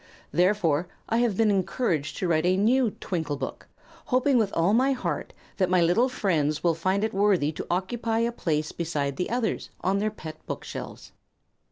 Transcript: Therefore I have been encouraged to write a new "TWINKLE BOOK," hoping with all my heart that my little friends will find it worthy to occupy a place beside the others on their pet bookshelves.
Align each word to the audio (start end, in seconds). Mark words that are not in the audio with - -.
Therefore 0.31 0.87
I 1.09 1.17
have 1.17 1.37
been 1.37 1.51
encouraged 1.51 2.17
to 2.17 2.27
write 2.27 2.43
a 2.43 2.57
new 2.57 2.89
"TWINKLE 2.89 3.37
BOOK," 3.37 3.67
hoping 4.05 4.39
with 4.39 4.51
all 4.53 4.73
my 4.73 4.93
heart 4.93 5.31
that 5.57 5.69
my 5.69 5.79
little 5.79 6.09
friends 6.09 6.63
will 6.63 6.73
find 6.73 7.03
it 7.03 7.13
worthy 7.13 7.51
to 7.51 7.67
occupy 7.69 8.17
a 8.17 8.31
place 8.31 8.71
beside 8.71 9.17
the 9.17 9.29
others 9.29 9.69
on 9.81 9.99
their 9.99 10.09
pet 10.09 10.43
bookshelves. 10.47 11.11